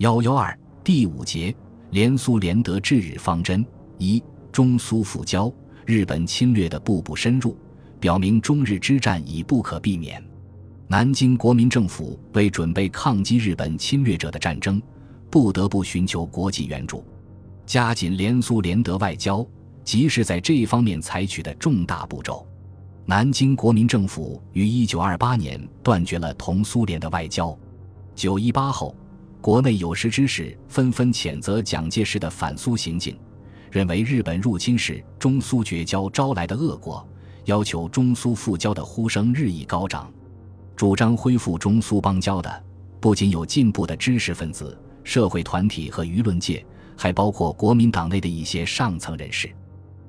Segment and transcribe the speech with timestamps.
[0.00, 1.54] 幺幺二第五节，
[1.90, 3.62] 联苏联德制日方针
[3.98, 5.52] 一，中苏复交，
[5.84, 7.54] 日本侵略的步步深入，
[8.00, 10.24] 表明中日之战已不可避免。
[10.88, 14.80] 南京国民政府为准备抗击日本侵略者的战争，
[15.28, 17.04] 不得不寻求国际援助，
[17.66, 19.46] 加紧联苏联德外交，
[19.84, 22.46] 即是在这一方面采取的重大步骤。
[23.04, 27.54] 南京国民政府于一九二八年断绝了同苏联的外交。
[28.14, 28.96] 九一八后，
[29.40, 33.18] 国内有识之士纷纷谴责蒋介石的反苏行径，
[33.70, 37.06] 认为日本入侵是中苏绝交招来的恶果，
[37.46, 40.12] 要求中苏复交的呼声日益高涨。
[40.76, 42.64] 主张恢复中苏邦交的，
[43.00, 46.64] 不仅有进步的知识分子、社会团体和舆论界，
[46.96, 49.50] 还包括国民党内的一些上层人士。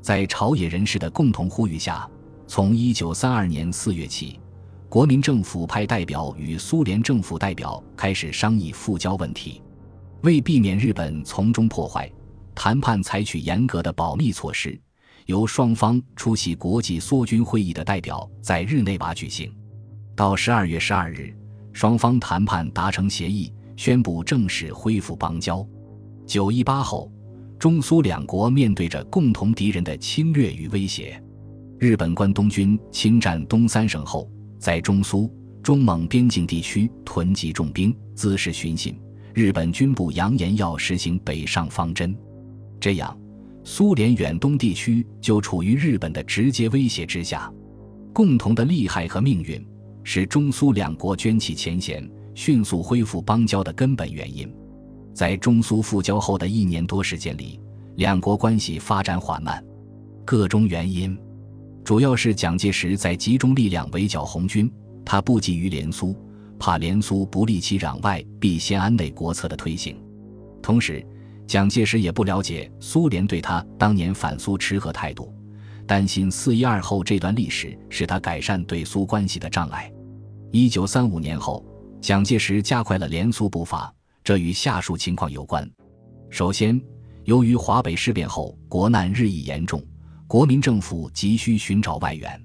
[0.00, 2.08] 在朝野人士的共同呼吁下。
[2.50, 4.40] 从一九三二年四月起，
[4.88, 9.60] 国民政府派代表与苏联政府代表开始商议复交问题。
[10.22, 12.10] 为避免日本从中破坏，
[12.54, 14.80] 谈判采取严格的保密措施。
[15.26, 19.52] 由双方出席国际缩军会议的代表在日内瓦举行。
[20.16, 21.36] 到十二月十二日，
[21.74, 25.64] 双方谈判达成协议，宣布正式恢复邦交。
[26.26, 27.12] 九一八后，
[27.58, 31.22] 中苏两国面对着共同敌人的侵略与威胁。
[31.78, 34.28] 日本关东军侵占东三省后，
[34.58, 38.94] 在中苏、中蒙边境地区囤积重兵，滋事寻衅。
[39.34, 42.16] 日本军部扬言要实行北上方针，
[42.80, 43.16] 这样，
[43.62, 47.52] 苏联远东地区就处于日本的直接威胁之下。
[48.12, 49.64] 共同的利害和命运，
[50.02, 54.52] 是中苏两国捐弃前嫌、迅速恢复邦交的根本原因。
[55.14, 57.60] 在中苏复交后的一年多时间里，
[57.94, 59.64] 两国关系发展缓慢，
[60.24, 61.16] 各中原因。
[61.88, 64.70] 主要是蒋介石在集中力量围剿红军，
[65.06, 66.14] 他不急于联苏，
[66.58, 69.98] 怕联苏不利其攘外必先安内国策的推行。
[70.60, 71.02] 同时，
[71.46, 75.32] 蒋介石也不了解苏联对他当年反苏持何态度，
[75.86, 79.90] 担心四一二后这段历史是他改善对苏关系的障碍。
[80.52, 81.64] 一九三五年后，
[82.02, 83.90] 蒋介石加快了联苏步伐，
[84.22, 85.66] 这与下述情况有关：
[86.28, 86.78] 首先，
[87.24, 89.82] 由于华北事变后国难日益严重。
[90.28, 92.38] 国民政府急需寻找外援，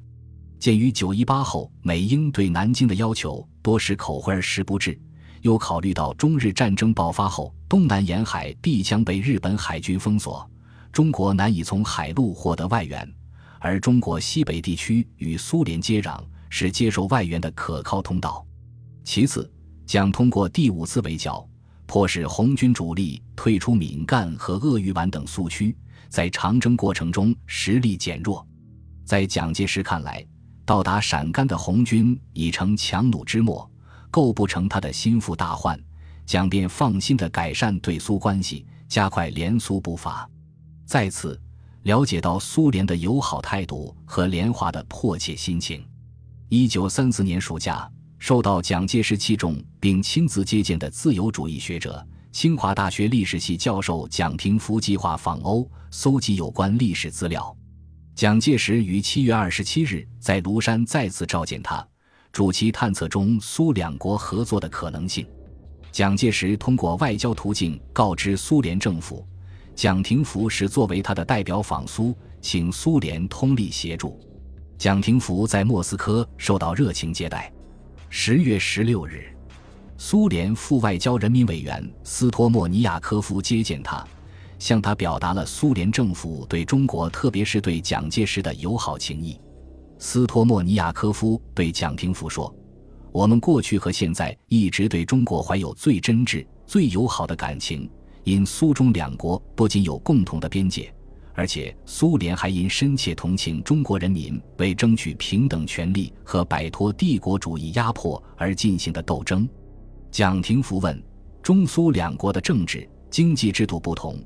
[0.57, 4.97] 鉴于九一八后美英对南京的要求多是口惠而实不至，
[5.41, 10.49] 又考虑到中日战争爆发后东南沿海必将被日本海军封锁，
[10.93, 13.05] 中国难以从海路获得外援，
[13.59, 16.17] 而中国西北地区与苏联接壤，
[16.49, 18.47] 是接受外援的可靠通道。
[19.03, 19.51] 其次，
[19.85, 21.45] 将通过第五次围剿，
[21.85, 25.75] 迫使红军主力退出闽赣和鄂豫皖等苏区。
[26.09, 28.45] 在长征过程中实力减弱，
[29.03, 30.23] 在蒋介石看来，
[30.63, 33.67] 到达陕甘的红军已成强弩之末，
[34.11, 35.79] 构不成他的心腹大患。
[36.25, 40.29] 蒋便放心地改善对苏关系，加快联苏步伐。
[40.85, 41.41] 再次
[41.81, 45.83] 了解到苏联的友好态度和联华的迫切心情。
[46.47, 47.89] 一九三四年暑假，
[48.23, 52.01] 受到蒋介石器重并亲自接见的自由主义学者。
[52.31, 57.53] 清华大学历史系教授蒋廷福计划访欧，搜集有关历史资料。
[58.15, 61.85] 蒋介石于七月二十七日在庐山再次召见他，
[62.31, 65.27] 主其探测中苏两国合作的可能性。
[65.91, 69.27] 蒋介石通过外交途径告知苏联政府，
[69.75, 74.17] 蒋廷福是作为他的代表访苏，请苏联通力协助。
[74.77, 77.51] 蒋廷福在莫斯科受到热情接待。
[78.15, 79.25] 十月十六日。
[79.97, 84.07] 苏联副外交人民委员斯托莫尼亚科夫接见他，
[84.59, 89.41] 向他表达了苏联政府对中国，特别是对蒋介石的友好情谊。
[89.97, 92.55] 斯托莫尼亚科夫对蒋廷福说
[93.11, 97.89] ：“我们过去和现在一直对中国怀有最真挚、最友好的感情，
[98.25, 100.93] 因苏中两国不仅有共同的边界，
[101.33, 109.47] 而且苏联还因深切同情中国人民为争取平等权利和摆脱帝国主义压迫而进行的斗争。”
[110.11, 111.01] 蒋廷福问
[111.41, 114.17] ：“中苏两国的政治、经济制度不同，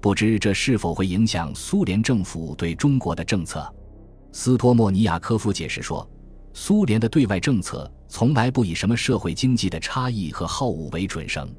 [0.00, 3.68] 不知这是否会影响苏联政府对中国的政策？”
[4.30, 6.08] 斯托莫尼亚科夫解释说
[6.54, 11.52] ：“苏联的对外政策从来不以什么社会经济的差异和好恶为准绳。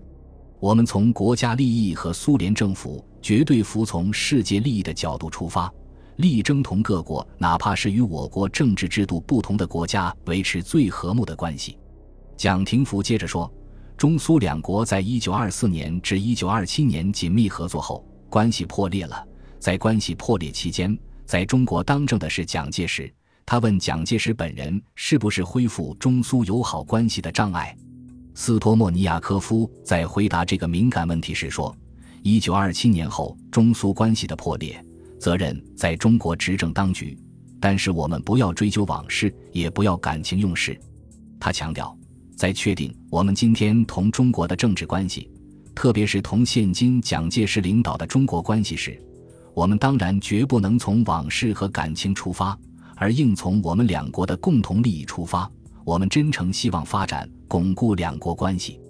[0.59, 5.71] 我们从国家利益和苏联政府绝对服从世界利益的角度出发，
[6.17, 11.77] 力争同各国，哪怕是与我国政治制度不同的国家，维持最和睦的关系。”
[12.37, 13.51] 蒋廷福接着说。
[13.97, 19.25] 中苏两国在一九二四年至一九二七年紧密合作后，关系破裂了。
[19.57, 23.09] 在关系破裂期间，在中国当政的是蒋介石。
[23.45, 27.73] 他问蒋介石本人是不是恢复中苏友好关系的障碍。
[28.37, 31.73] 斯托莫尼亚科夫在回答这个敏感问题时说
[32.21, 34.83] ：“一九二七年后中苏关系的破裂，
[35.17, 37.17] 责任在中国执政当局，
[37.61, 40.77] 但是我们不要追究往事，也不要感情用事。”
[41.39, 41.97] 他强调，
[42.35, 45.31] 在确定我们今天同中国的政治关系，
[45.73, 49.01] 特别是同现今蒋介石领导的中国关系时，
[49.53, 52.57] 我们当然绝不能从往事和感情出发，
[52.97, 55.49] 而应从我们两国的共同利益出发。
[55.85, 58.81] 我们真诚希望发展、巩固两国关系。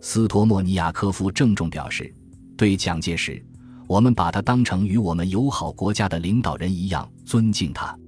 [0.00, 2.14] 斯托莫尼亚科夫郑重表示，
[2.56, 3.44] 对蒋介石，
[3.88, 7.98] 我们把他当成与我们友好国家的领导人一样尊敬他。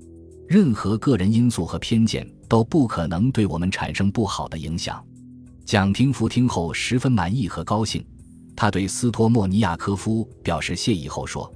[0.46, 5.04] 任何个人因素和偏见都不可能对我们产生不好的影响。
[5.64, 8.02] 蒋廷福听后十分满意和高兴，
[8.54, 11.52] 他对斯托莫尼亚科夫表示谢意后说。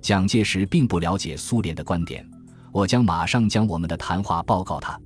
[0.00, 2.24] 蒋介石并不了解苏联的观点，
[2.72, 4.98] 我将马上将我们的谈话报告他。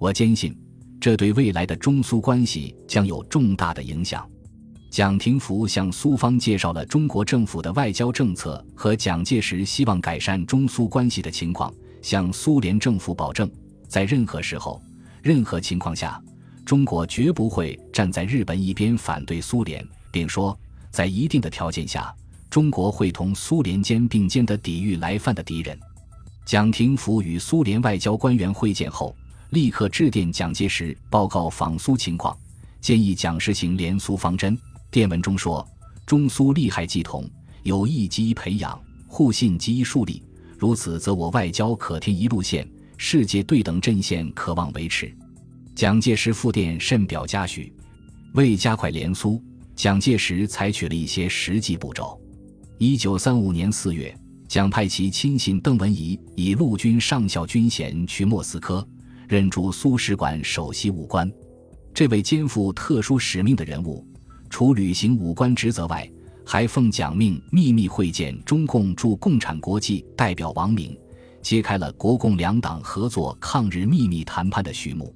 [0.00, 0.56] 我坚信，
[0.98, 4.26] 这对未来的中苏关系将有重大的影响。
[4.90, 11.70] 蒋廷福向苏方介绍了中国政府的外交政策和蒋介石希望改善中苏关系的情况，
[12.00, 13.48] 向苏联政府保证，
[13.88, 14.82] 在任何时候、
[15.22, 16.18] 任何情况下，
[16.64, 20.58] 中国绝不会站在日本一边反对苏联，并说，
[20.90, 22.10] 在一定的条件下。
[22.48, 25.78] 中国会同苏联肩并肩地抵御来犯的敌人。
[26.46, 29.14] 蒋廷福与苏联外交官员会见后，
[29.50, 32.36] 立刻致电蒋介石报告访苏情况，
[32.80, 34.56] 建议蒋实行联苏方针。
[34.92, 35.66] 电文中说
[36.06, 37.28] ：“中苏利害既同，
[37.64, 40.22] 友谊基于培养，互信基于树立。
[40.56, 45.12] 如此，则我外交可添一路线，世界对等阵线可望维持。”
[45.74, 47.72] 蒋介石复电甚表嘉许。
[48.34, 49.42] 为加快联苏，
[49.74, 52.20] 蒋介石采取了一些实际步骤。
[52.78, 54.16] 一九三五年四月，
[54.46, 58.86] 蒋派其亲信邓文仪以陆军上校军衔去莫斯科，
[59.30, 61.30] 任驻苏使馆首席武官。
[61.94, 64.04] 这位肩负特殊使命的人物，
[64.48, 66.10] 除履行武官职责外，
[66.44, 70.98] 还奉蒋命秘密会见中共驻共产国际代表王明，
[71.40, 75.14] 揭开了国共两党合作抗日秘密谈判的序幕。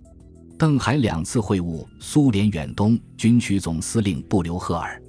[0.57, 5.03] 邓海两次会晤苏联远东军区总司令布留赫尔。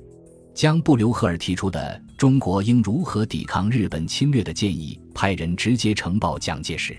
[0.56, 6.98] 将布留赫尔提出的中国应如何抵抗日本侵略的建议派人直接呈报蒋介石。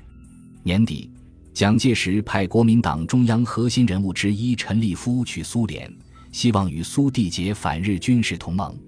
[0.63, 1.11] 年底，
[1.57, 5.91] 蒋介石派国民党中央核心人物之一陈立夫去苏联，
[6.31, 8.79] 希望与苏缔结反日军事同盟。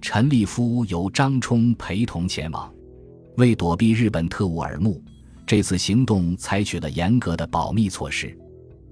[0.00, 2.72] 陈立夫由张冲陪同前往。
[3.36, 5.02] 为躲避日本特务耳目，
[5.44, 8.38] 这次行动采取了严格的保密措施。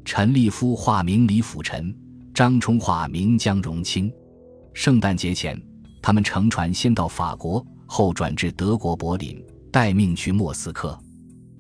[0.05, 1.97] 陈立夫化名李辅臣，
[2.35, 4.13] 张冲化名江荣清。
[4.75, 5.57] 圣诞节前，
[6.03, 9.41] 他们乘船先到法国，后转至德国柏林，
[9.71, 10.99] 待命去莫斯科。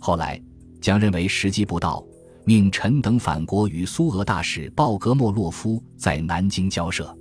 [0.00, 0.42] 后来，
[0.82, 2.04] 将认为时机不到，
[2.44, 7.16] 命陈等返国与苏俄大使鲍格莫洛夫在南京交涉。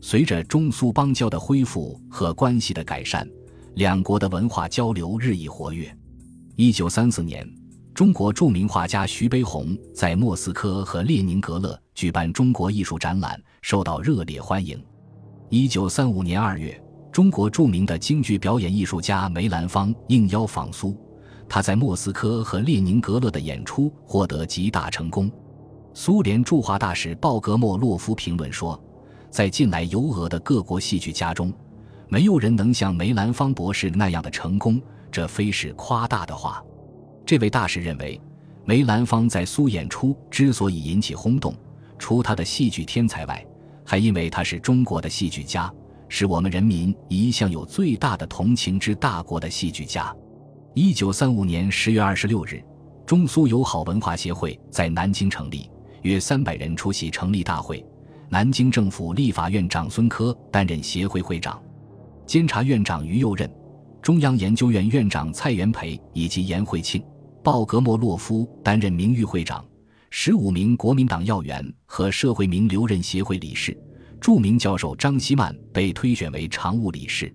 [0.00, 3.26] 随着中苏邦交的恢复和关系的改善，
[3.74, 5.92] 两国的文化交流日益活跃。
[6.54, 7.48] 一九三四年，
[7.94, 14.80] 中国著名画家徐悲鸿在莫斯科和列宁格勒举办中国艺术展览，受到热烈欢迎。
[15.48, 16.78] 一九三五年二月，
[17.10, 20.94] 中国著名的京剧表演艺术家梅兰芳应邀访苏，
[21.48, 25.30] 他在莫斯科和列宁格勒的演出获得极大成功。
[25.94, 28.80] 苏联驻华大使鲍格莫洛夫评论说
[29.30, 31.52] ：“在近来游俄的各国戏剧家中，
[32.08, 36.62] 没有人能像梅兰芳博士那样的成功，这非是夸大的话。”
[37.24, 38.20] 这位大使认为，
[38.64, 41.54] 梅兰芳在苏演出之所以引起轰动，
[41.98, 43.44] 除他的戏剧天才外，
[43.84, 45.72] 还因为他是中国的戏剧家，
[46.08, 50.14] 是我们人民一向有最大的同情之大国的戏剧家。
[50.80, 52.62] 一九三五年十月二十六日，
[53.04, 55.68] 中苏友好文化协会在南京成立，
[56.02, 57.84] 约三百人出席成立大会。
[58.28, 61.60] 南京政府立法院长孙科担任协会会长，
[62.26, 63.52] 监察院长于右任，
[64.00, 67.02] 中央研究院院长蔡元培以及严惠庆、
[67.42, 69.64] 鲍格莫洛夫担任名誉会长。
[70.10, 73.76] 十五名国民党要员和社会名流任协会理事，
[74.20, 77.34] 著名教授张希曼被推选为常务理事。